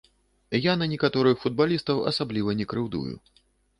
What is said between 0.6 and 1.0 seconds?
Я на